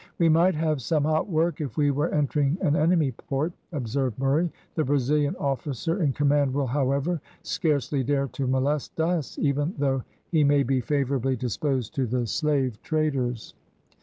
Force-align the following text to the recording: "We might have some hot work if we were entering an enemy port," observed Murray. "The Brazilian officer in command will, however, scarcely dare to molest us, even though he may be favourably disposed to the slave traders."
"We 0.17 0.29
might 0.29 0.55
have 0.55 0.81
some 0.81 1.03
hot 1.03 1.29
work 1.29 1.61
if 1.61 1.77
we 1.77 1.91
were 1.91 2.09
entering 2.09 2.57
an 2.61 2.75
enemy 2.75 3.11
port," 3.11 3.53
observed 3.71 4.17
Murray. 4.17 4.51
"The 4.73 4.83
Brazilian 4.83 5.35
officer 5.35 6.01
in 6.01 6.11
command 6.11 6.55
will, 6.55 6.65
however, 6.65 7.21
scarcely 7.43 8.03
dare 8.03 8.27
to 8.29 8.47
molest 8.47 8.99
us, 8.99 9.37
even 9.37 9.75
though 9.77 10.01
he 10.31 10.43
may 10.43 10.63
be 10.63 10.81
favourably 10.81 11.35
disposed 11.35 11.93
to 11.93 12.07
the 12.07 12.25
slave 12.25 12.81
traders." 12.81 13.53